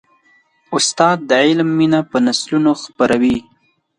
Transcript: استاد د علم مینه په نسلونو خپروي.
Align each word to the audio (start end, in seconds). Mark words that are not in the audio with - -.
استاد 0.75 1.17
د 1.29 1.31
علم 1.45 1.69
مینه 1.77 1.99
په 2.11 2.17
نسلونو 2.25 2.71
خپروي. 2.83 3.37